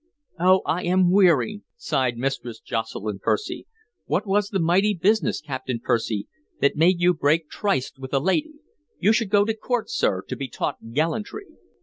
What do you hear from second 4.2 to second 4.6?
was the